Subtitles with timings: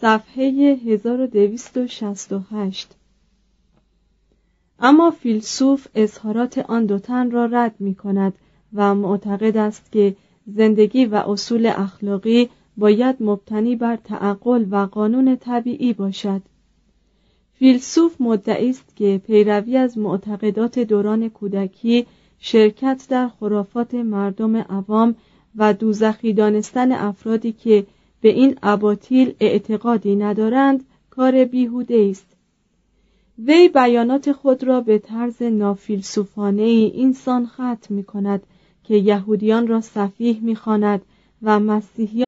[0.00, 2.94] صفحه 1268
[4.80, 8.32] اما فیلسوف اظهارات آن دو تن را رد می کند
[8.74, 15.92] و معتقد است که زندگی و اصول اخلاقی باید مبتنی بر تعقل و قانون طبیعی
[15.92, 16.42] باشد.
[17.52, 22.06] فیلسوف مدعی است که پیروی از معتقدات دوران کودکی
[22.38, 25.14] شرکت در خرافات مردم عوام
[25.56, 27.86] و دوزخی دانستن افرادی که
[28.20, 32.26] به این اباطیل اعتقادی ندارند کار بیهوده است.
[33.38, 38.42] وی بیانات خود را به طرز نافیلسوفانه ای اینسان ختم می کند
[38.84, 41.02] که یهودیان را صفیح می خاند
[41.42, 42.27] و مسیحیان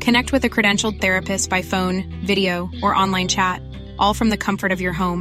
[0.00, 3.62] Connect with a credentialed therapist by phone, video, or online chat,
[3.98, 5.20] all from the comfort of your home.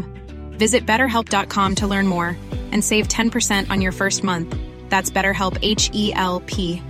[0.64, 2.38] Visit betterhelp.com to learn more
[2.72, 4.56] and save 10% on your first month.
[4.90, 6.81] That's BetterHelp H E L P.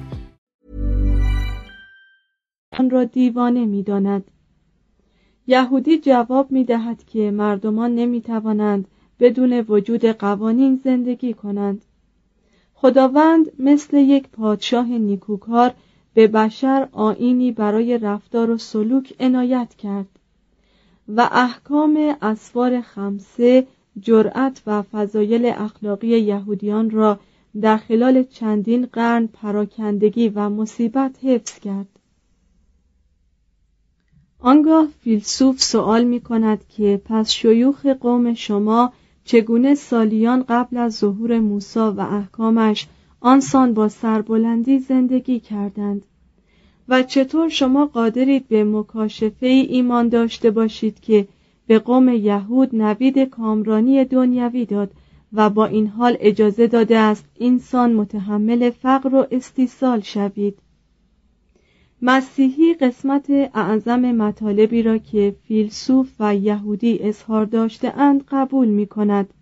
[2.80, 4.32] آن را دیوانه می داند.
[5.48, 8.88] یهودی جواب می دهد که مردمان نمی توانند
[9.20, 11.86] بدون وجود قوانین زندگی کنند.
[12.74, 15.74] خداوند مثل یک پادشاه نیکوکار
[16.15, 20.09] به بشر آینی برای رفتار و سلوک عنایت کرد
[21.09, 23.67] و احکام اسوار خمسه
[24.01, 27.19] جرأت و فضایل اخلاقی یهودیان را
[27.61, 31.89] در خلال چندین قرن پراکندگی و مصیبت حفظ کرد.
[34.39, 38.93] آنگاه فیلسوف سوال می کند که پس شیوخ قوم شما
[39.25, 42.87] چگونه سالیان قبل از ظهور موسی و احکامش
[43.21, 46.07] آنسان با سربلندی زندگی کردند.
[46.89, 51.29] و چطور شما قادرید به مکاشفه ای ایمان داشته باشید که
[51.67, 54.91] به قوم یهود نوید کامرانی دنیوی داد
[55.33, 60.59] و با این حال اجازه داده است اینسان متحمل فقر و استیصال شوید.
[62.03, 69.35] مسیحی قسمت اعظم مطالبی را که فیلسوف و یهودی اظهار داشته اند قبول می کند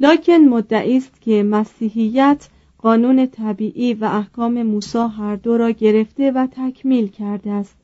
[0.00, 2.48] لکن مدعی است که مسیحیت
[2.82, 7.76] قانون طبیعی و احکام موسی هر دو را گرفته و تکمیل کرده است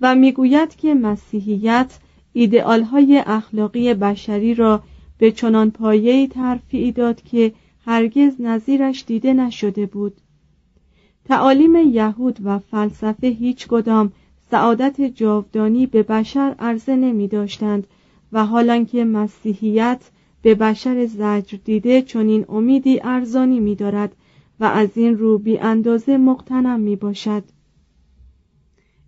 [0.00, 1.98] و می‌گوید که مسیحیت
[2.32, 4.82] ایدئالهای اخلاقی بشری را
[5.18, 7.52] به چنان پایه‌ای ترفیعی داد که
[7.86, 10.20] هرگز نظیرش دیده نشده بود.
[11.24, 14.12] تعالیم یهود و فلسفه هیچ کدام
[14.50, 17.86] سعادت جاودانی به بشر عرضه نمی داشتند
[18.32, 20.10] و حالانکه مسیحیت
[20.42, 24.16] به بشر زجر دیده چنین امیدی ارزانی می دارد
[24.60, 27.44] و از این رو بی اندازه مقتنم می باشد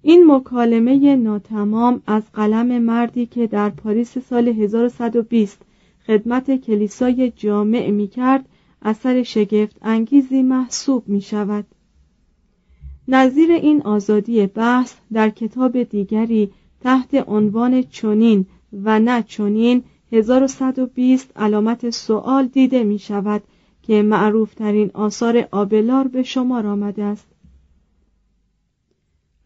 [0.03, 5.63] این مکالمه ناتمام از قلم مردی که در پاریس سال 1120
[6.07, 8.49] خدمت کلیسای جامع می کرد
[8.83, 11.67] اثر شگفت انگیزی محسوب می شود
[13.09, 16.51] نظیر این آزادی بحث در کتاب دیگری
[16.81, 19.83] تحت عنوان چونین و نه چونین
[20.13, 23.43] 1120 علامت سوال دیده می شود
[23.83, 27.27] که معروفترین آثار آبلار به شمار آمده است.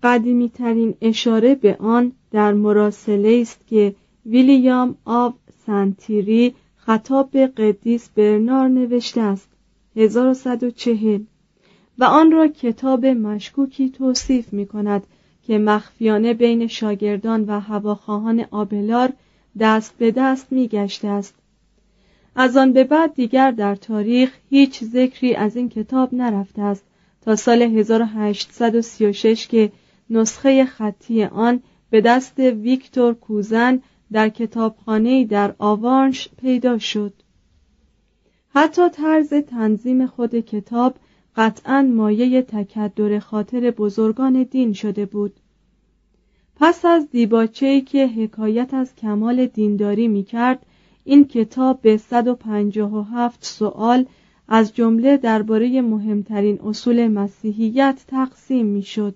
[0.03, 3.95] قدیمی ترین اشاره به آن در مراسله است که
[4.27, 5.33] ویلیام آو
[5.67, 9.49] سنتیری خطاب به قدیس برنار نوشته است
[9.97, 11.21] 1140
[11.99, 15.03] و آن را کتاب مشکوکی توصیف می کند
[15.43, 19.13] که مخفیانه بین شاگردان و هواخواهان آبلار
[19.59, 21.35] دست به دست می گشته است
[22.37, 26.85] از آن به بعد دیگر در تاریخ هیچ ذکری از این کتاب نرفته است
[27.21, 29.73] تا سال 1836 که
[30.11, 33.83] نسخه خطی آن به دست ویکتور کوزن
[34.13, 37.13] در کتابخانه در آوانش پیدا شد.
[38.49, 40.97] حتی طرز تنظیم خود کتاب
[41.37, 45.41] قطعا مایه تکدر خاطر بزرگان دین شده بود.
[46.65, 50.67] پس از دیباچه‌ای که حکایت از کمال دینداری می کرد
[51.05, 54.07] این کتاب به 157 سوال
[54.49, 59.15] از جمله درباره مهمترین اصول مسیحیت تقسیم می شد.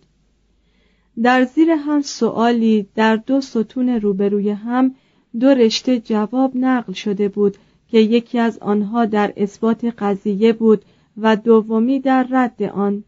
[1.22, 4.94] در زیر هر سوالی در دو ستون روبروی هم
[5.40, 7.56] دو رشته جواب نقل شده بود
[7.88, 10.84] که یکی از آنها در اثبات قضیه بود
[11.16, 13.04] و دومی در رد آن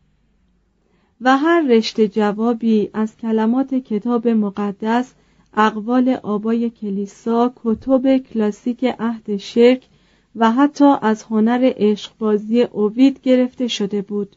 [1.21, 5.15] و هر رشته جوابی از کلمات کتاب مقدس
[5.55, 9.89] اقوال آبای کلیسا کتب کلاسیک عهد شرک
[10.37, 14.37] و حتی از هنر عشقبازی اوید گرفته شده بود.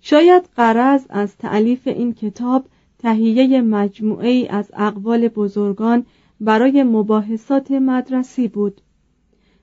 [0.00, 2.66] شاید قرض از تعلیف این کتاب
[2.98, 6.06] تهیه مجموعه ای از اقوال بزرگان
[6.40, 8.80] برای مباحثات مدرسی بود.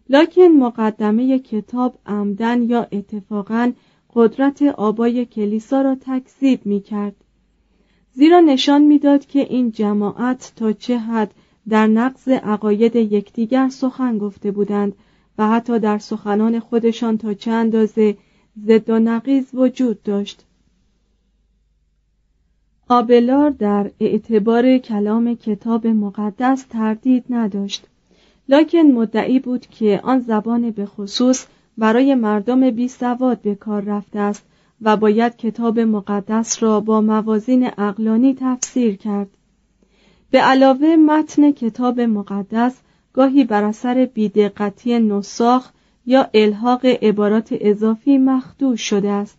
[0.09, 3.71] لکن مقدمه کتاب عمدن یا اتفاقا
[4.13, 7.15] قدرت آبای کلیسا را تکذیب می کرد
[8.13, 11.33] زیرا نشان می‌داد که این جماعت تا چه حد
[11.69, 14.95] در نقض عقاید یکدیگر سخن گفته بودند
[15.37, 18.17] و حتی در سخنان خودشان تا چه اندازه
[18.65, 20.45] ضد و نقیز وجود داشت.
[22.89, 27.87] آبلار در اعتبار کلام کتاب مقدس تردید نداشت.
[28.49, 31.45] لکن مدعی بود که آن زبان به خصوص
[31.77, 34.43] برای مردم بی سواد به کار رفته است
[34.81, 39.29] و باید کتاب مقدس را با موازین اقلانی تفسیر کرد.
[40.31, 42.81] به علاوه متن کتاب مقدس
[43.13, 45.71] گاهی بر اثر بیدقتی نساخ
[46.05, 49.37] یا الحاق عبارات اضافی مخدوش شده است.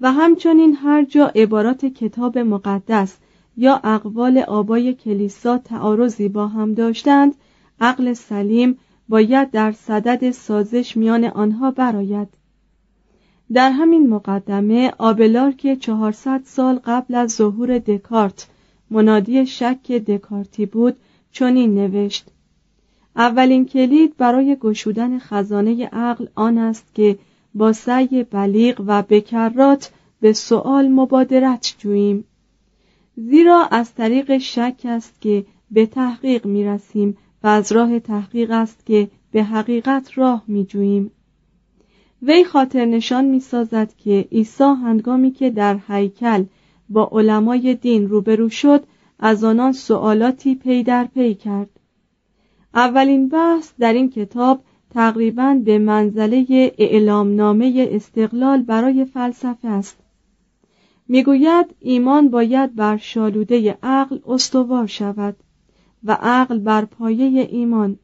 [0.00, 3.16] و همچنین هر جا عبارات کتاب مقدس
[3.56, 7.34] یا اقوال آبای کلیسا تعارضی با هم داشتند
[7.80, 12.28] عقل سلیم باید در صدد سازش میان آنها براید
[13.52, 18.48] در همین مقدمه آبلار که 400 سال قبل از ظهور دکارت
[18.90, 20.96] منادی شک دکارتی بود
[21.32, 22.26] چنین نوشت.
[23.16, 27.18] اولین کلید برای گشودن خزانه عقل آن است که
[27.54, 29.90] با سعی بلیغ و بکرات
[30.20, 32.24] به سؤال مبادرت جوییم.
[33.16, 38.86] زیرا از طریق شک است که به تحقیق می رسیم و از راه تحقیق است
[38.86, 41.10] که به حقیقت راه می جوییم
[42.22, 46.44] وی خاطر نشان می سازد که عیسی هنگامی که در هیکل
[46.88, 48.84] با علمای دین روبرو شد
[49.18, 51.70] از آنان سوالاتی پی در پی کرد.
[52.74, 59.98] اولین بحث در این کتاب تقریبا به منزله اعلامنامه استقلال برای فلسفه است.
[61.08, 65.36] می‌گوید ایمان باید بر شالوده عقل استوار شود.
[66.04, 67.98] و عقل بر پایه ایمان.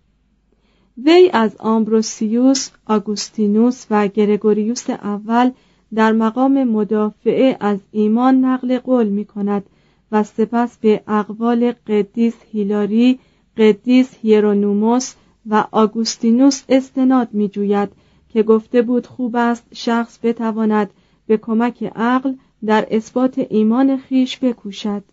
[1.05, 5.51] وی از آمبروسیوس، آگوستینوس و گرگوریوس اول
[5.95, 9.67] در مقام مدافعه از ایمان نقل قول می کند
[10.13, 13.19] و سپس به اقوال قدیس هیلاری،
[13.57, 15.15] قدیس هیرونوموس
[15.47, 17.89] و آگوستینوس استناد می جوید
[18.29, 20.91] که گفته بود خوب است شخص بتواند
[21.27, 22.35] به کمک عقل
[22.65, 25.05] در اثبات ایمان خیش بکوشد.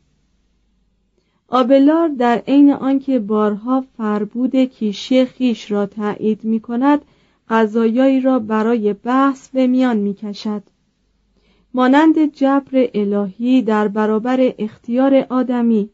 [1.51, 7.01] آبلار در عین آنکه بارها فربود کیشی خیش را تایید می کند
[7.50, 10.63] قضایایی را برای بحث به میان می کشد.
[11.74, 15.89] مانند جبر الهی در برابر اختیار آدمی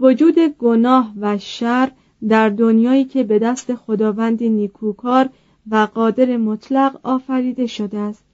[0.00, 1.90] وجود گناه و شر
[2.28, 5.28] در دنیایی که به دست خداوندی نیکوکار
[5.70, 8.24] و قادر مطلق آفریده شده است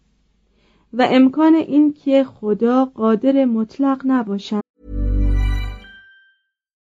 [0.92, 4.67] و امکان این که خدا قادر مطلق نباشد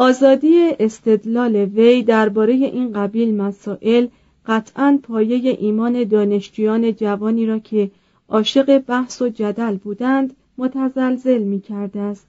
[0.00, 4.06] آزادی استدلال وی درباره این قبیل مسائل
[4.46, 7.90] قطعا پایه ایمان دانشجویان جوانی را که
[8.28, 12.26] عاشق بحث و جدل بودند متزلزل می کرده است.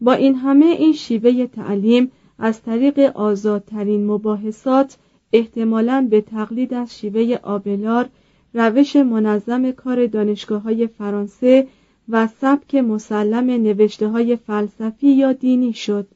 [0.00, 4.96] با این همه این شیوه تعلیم از طریق آزادترین مباحثات
[5.32, 8.08] احتمالاً به تقلید از شیوه آبلار
[8.54, 11.66] روش منظم کار دانشگاه های فرانسه
[12.08, 16.06] و سبک مسلم نوشته های فلسفی یا دینی شد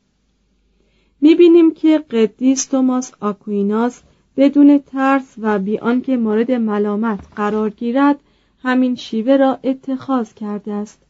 [1.20, 4.02] می‌بینیم که قدیس توماس آکویناس
[4.36, 8.20] بدون ترس و بی آنکه مورد ملامت قرار گیرد
[8.62, 11.02] همین شیوه را اتخاذ کرده است.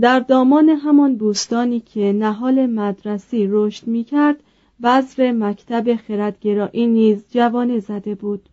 [0.00, 4.36] در دامان همان بوستانی که نهال مدرسی رشد می کرد
[4.82, 8.48] بذر مکتب خردگرایی نیز جوانه زده بود.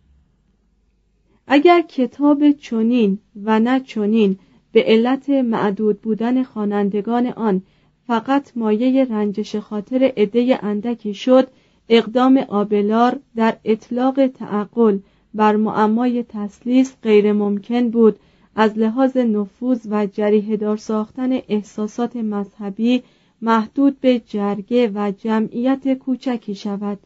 [1.46, 4.38] اگر کتاب چونین و نه چونین
[4.72, 7.62] به علت معدود بودن خوانندگان آن
[8.06, 11.48] فقط مایه رنجش خاطر عده اندکی شد
[11.88, 14.98] اقدام آبلار در اطلاق تعقل
[15.34, 18.18] بر معمای تسلیس غیر ممکن بود.
[18.56, 23.02] از لحاظ نفوذ و جریه دار ساختن احساسات مذهبی
[23.42, 26.98] محدود به جرگه و جمعیت کوچکی شود.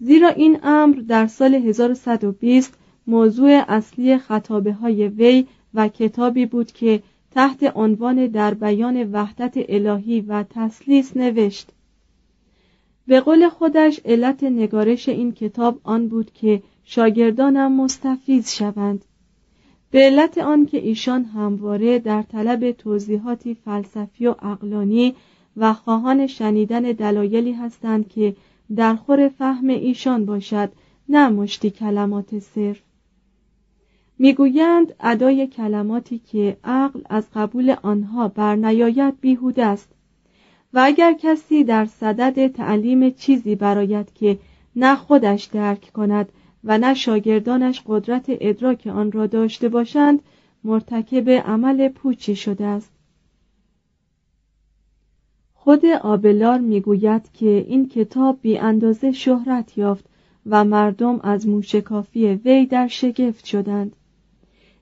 [0.00, 7.02] زیرا این امر در سال 1120 موضوع اصلی خطابه های وی و کتابی بود که
[7.30, 11.68] تحت عنوان در بیان وحدت الهی و تسلیس نوشت.
[13.06, 19.04] به قول خودش علت نگارش این کتاب آن بود که شاگردانم مستفیز شوند.
[19.90, 25.14] به علت آنکه ایشان همواره در طلب توضیحاتی فلسفی و اقلانی
[25.56, 28.36] و خواهان شنیدن دلایلی هستند که
[28.76, 30.72] در خور فهم ایشان باشد
[31.08, 32.85] نه مشتی کلمات صرف.
[34.18, 39.88] می‌گویند ادای کلماتی که عقل از قبول آنها برنیاید بیهوده است.
[40.72, 44.38] و اگر کسی در صدد تعلیم چیزی براید که
[44.76, 46.28] نه خودش درک کند
[46.64, 50.20] و نه شاگردانش قدرت ادراک آن را داشته باشند
[50.64, 52.92] مرتکب عمل پوچی شده است.
[55.54, 60.04] خود آبلار می‌گوید که این کتاب بی اندازه شهرت یافت
[60.46, 63.96] و مردم از موشکافی وی در شگفت شدند.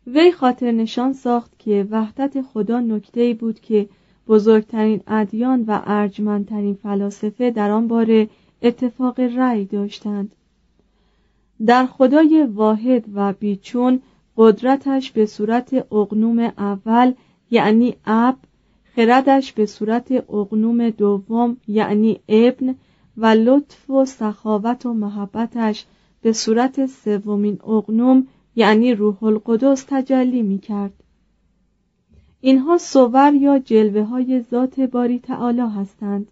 [0.07, 3.89] وی خاطر نشان ساخت که وحدت خدا نکته بود که
[4.29, 8.29] بزرگترین ادیان و ارجمندترین فلاسفه در آن باره
[8.63, 10.35] اتفاق رأی داشتند.
[11.67, 14.01] در خدای واحد و بیچون
[14.37, 17.13] قدرتش به صورت اقنوم اول
[17.51, 18.37] یعنی اب
[18.97, 22.75] خردش به صورت اقنوم دوم یعنی ابن
[23.17, 25.85] و لطف و سخاوت و محبتش
[26.23, 30.93] به صورت سومین اقنوم یعنی روح القدس تجلی می کرد.
[32.41, 36.29] اینها صور یا جلوه های ذات باری تعالی هستند.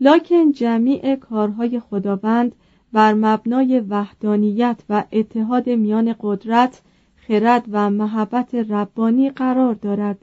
[0.00, 2.54] لکن جمیع کارهای خداوند
[2.92, 6.82] بر مبنای وحدانیت و اتحاد میان قدرت
[7.16, 10.18] خرد و محبت ربانی قرار دارد.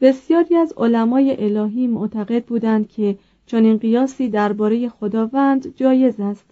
[0.00, 6.46] بسیاری از علمای الهی معتقد بودند که چنین قیاسی درباره خداوند جایز است.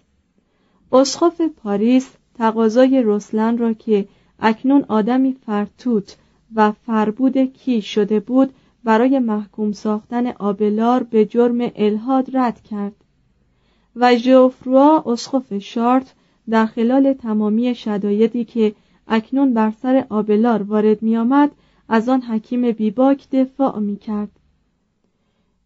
[0.91, 4.07] اسقف پاریس تقاضای رسلن را که
[4.39, 6.17] اکنون آدمی فرتوت
[6.55, 12.95] و فربود کی شده بود برای محکوم ساختن آبلار به جرم الهاد رد کرد
[13.95, 16.13] و ژوفروا اسقف شارت
[16.49, 18.75] در خلال تمامی شدایدی که
[19.07, 21.51] اکنون بر سر آبلار وارد می آمد
[21.89, 24.29] از آن حکیم بیباک دفاع می کرد.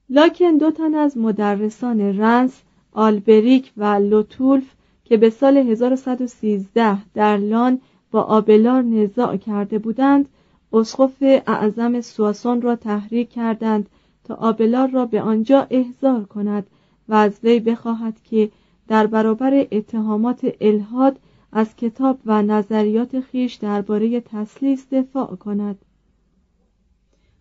[0.10, 4.76] لاکن دو تن از مدرسان رنس آلبریک و لوتولف
[5.08, 7.80] که به سال 1113 در لان
[8.12, 10.30] با آبلار نزاع کرده بودند
[10.74, 13.90] اسقف اعظم سواسون را تحریک کردند
[14.24, 16.68] تا آبلار را به آنجا احضار کند
[17.10, 18.52] و از وی بخواهد که
[18.88, 21.20] در برابر اتهامات الهاد
[21.52, 25.78] از کتاب و نظریات خیش درباره تسلیس دفاع کند.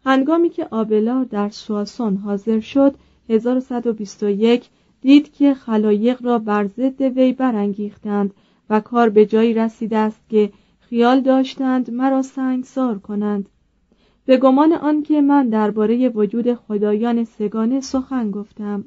[0.05, 2.95] هنگامی که آبلار در سواسون حاضر شد
[3.29, 4.69] 1121
[5.01, 8.35] دید که خلایق را بر ضد وی برانگیختند
[8.71, 13.49] و کار به جایی رسیده است که خیال داشتند مرا سنگسار کنند.
[14.25, 18.85] به گمان آنکه من درباره وجود خدایان سگانه سخن گفتم.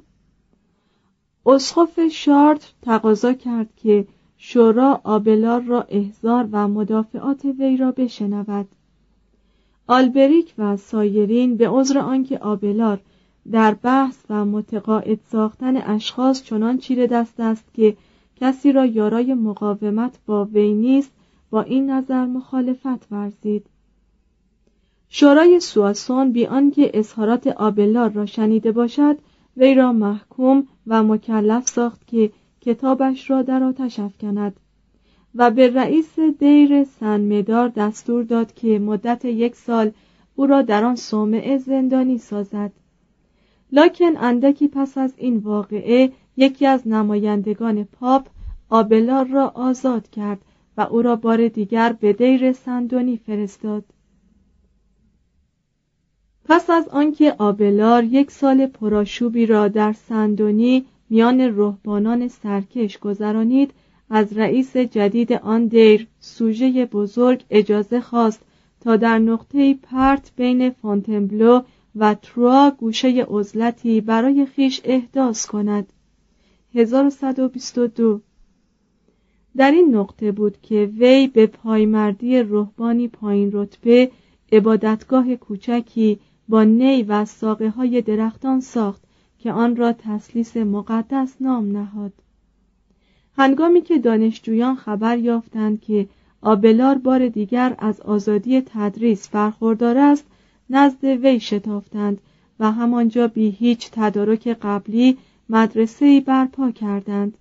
[1.46, 8.68] اسقف شارت تقاضا کرد که شورا آبلار را احضار و مدافعات وی را بشنود.
[9.88, 13.00] آلبریک و سایرین به عذر آنکه آبلار
[13.52, 17.98] در بحث و متقاعد ساختن اشخاص چنان چیره دست است که
[18.36, 21.12] کسی را یارای مقاومت با وی نیست
[21.50, 23.66] با این نظر مخالفت ورزید.
[25.10, 29.18] شورای سواسون بی آنکه اظهارات آبلار را شنیده باشد
[29.58, 34.60] وی را محکوم و مکلف ساخت که کتابش را در آتش افکند
[35.36, 39.92] و به رئیس دیر سنمدار دستور داد که مدت یک سال
[40.36, 42.72] او را در آن صومعه زندانی سازد.
[43.72, 48.28] لاکن اندکی پس از این واقعه یکی از نمایندگان پاپ
[48.70, 50.42] آبلار را آزاد کرد
[50.78, 53.84] و او را بار دیگر به دیر سندونی فرستاد.
[56.46, 63.74] پس از آنکه آبلار یک سال پراشوبی را در سندونی میان رهبانان سرکش گذرانید
[64.10, 68.42] از رئیس جدید آن دیر سوژه بزرگ اجازه خواست
[68.82, 71.62] تا در نقطه پرت بین فونتنبلو
[71.96, 75.94] و تروا گوشه عزلتی برای خیش احداث کند.
[76.76, 78.22] 1122
[79.58, 84.12] در این نقطه بود که وی به پایمردی رهبانی پایین رتبه
[84.52, 89.04] عبادتگاه کوچکی با نی و ساقه های درختان ساخت
[89.40, 92.14] که آن را تسلیس مقدس نام نهاد.
[93.38, 96.08] هنگامی که دانشجویان خبر یافتند که
[96.42, 100.26] آبلار بار دیگر از آزادی تدریس برخوردار است
[100.70, 102.22] نزد وی شتافتند
[102.60, 105.18] و همانجا بی هیچ تدارک قبلی
[105.50, 107.38] مدرسه برپا کردند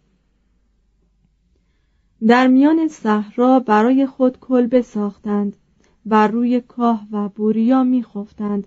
[2.27, 5.57] در میان صحرا برای خود کلبه ساختند
[6.07, 8.67] بر روی کاه و بوریا میخفتند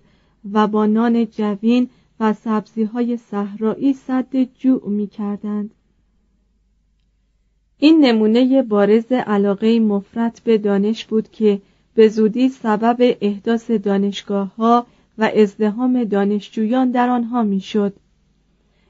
[0.52, 1.88] و با نان جوین
[2.20, 5.74] و سبزی های صحرایی صد جوع می کردند.
[7.78, 11.60] این نمونه بارز علاقه مفرت به دانش بود که
[11.94, 14.86] به زودی سبب احداث دانشگاه ها
[15.18, 17.92] و ازدهام دانشجویان در آنها می‌شد.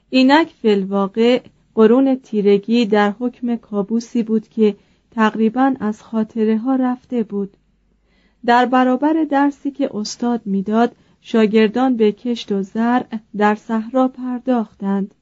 [0.09, 1.41] اینک فلواقع
[1.75, 4.75] قرون تیرگی در حکم کابوسی بود که
[5.11, 7.57] تقریبا از خاطره ها رفته بود
[8.45, 13.05] در برابر درسی که استاد می‌داد شاگردان به کشت و زرع
[13.37, 15.13] در صحرا پرداختند